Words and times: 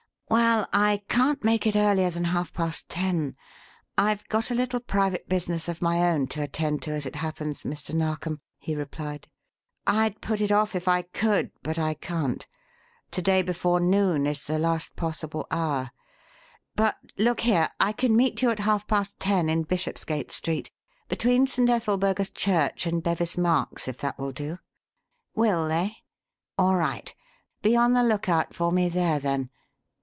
"Well, 0.31 0.65
I 0.71 1.01
can't 1.09 1.43
make 1.43 1.67
it 1.67 1.75
earlier 1.75 2.09
than 2.09 2.23
half 2.23 2.53
past 2.53 2.87
ten. 2.87 3.35
I've 3.97 4.25
got 4.29 4.49
a 4.49 4.55
little 4.55 4.79
private 4.79 5.27
business 5.27 5.67
of 5.67 5.81
my 5.81 6.09
own 6.09 6.27
to 6.27 6.41
attend 6.41 6.83
to, 6.83 6.91
as 6.91 7.05
it 7.05 7.17
happens, 7.17 7.63
Mr. 7.63 7.93
Narkom," 7.93 8.39
he 8.57 8.73
replied. 8.73 9.27
"I'd 9.85 10.21
put 10.21 10.39
it 10.39 10.49
off 10.51 10.73
if 10.73 10.87
I 10.87 11.01
could, 11.01 11.51
but 11.63 11.77
I 11.77 11.95
can't. 11.95 12.47
To 13.11 13.21
day 13.21 13.41
before 13.41 13.81
noon 13.81 14.25
is 14.25 14.45
the 14.45 14.57
last 14.57 14.95
possible 14.95 15.45
hour. 15.51 15.91
But 16.77 16.95
look 17.17 17.41
here! 17.41 17.67
I 17.81 17.91
can 17.91 18.15
meet 18.15 18.41
you 18.41 18.51
at 18.51 18.59
half 18.59 18.87
past 18.87 19.19
ten 19.19 19.49
in 19.49 19.63
Bishopsgate 19.63 20.31
Street, 20.31 20.71
between 21.09 21.45
St. 21.45 21.69
Ethelburga's 21.69 22.29
Church 22.29 22.85
and 22.85 23.03
Bevis 23.03 23.35
Narks, 23.35 23.85
if 23.89 23.97
that 23.97 24.17
will 24.17 24.31
do. 24.31 24.59
Will, 25.35 25.69
eh? 25.71 25.89
All 26.57 26.77
right. 26.77 27.13
Be 27.61 27.75
on 27.75 27.91
the 27.91 28.01
lookout 28.03 28.55
for 28.55 28.71
me 28.71 28.87
there, 28.87 29.19
then. 29.19 29.49